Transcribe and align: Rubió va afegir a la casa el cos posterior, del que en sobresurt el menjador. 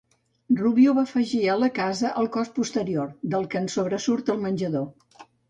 Rubió 0.59 0.93
va 0.99 1.03
afegir 1.07 1.41
a 1.47 1.57
la 1.63 1.69
casa 1.75 2.13
el 2.23 2.31
cos 2.37 2.49
posterior, 2.57 3.13
del 3.35 3.47
que 3.53 3.61
en 3.61 3.71
sobresurt 3.77 4.35
el 4.37 4.43
menjador. 4.49 4.91